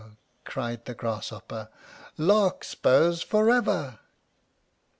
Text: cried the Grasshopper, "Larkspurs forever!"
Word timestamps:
cried 0.45 0.85
the 0.85 0.95
Grasshopper, 0.95 1.69
"Larkspurs 2.17 3.21
forever!" 3.21 3.99